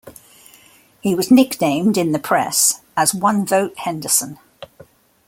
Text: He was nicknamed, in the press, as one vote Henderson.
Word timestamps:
He 1.01 1.13
was 1.13 1.29
nicknamed, 1.29 1.95
in 1.95 2.11
the 2.11 2.17
press, 2.17 2.81
as 2.97 3.13
one 3.13 3.45
vote 3.45 3.77
Henderson. 3.77 4.39